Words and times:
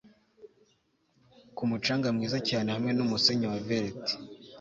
ku 1.55 1.63
mucanga 1.69 2.07
mwiza 2.15 2.39
cyane 2.49 2.67
hamwe 2.75 2.91
n'umusenyi 2.93 3.45
wa 3.51 3.59
veleti 3.67 4.13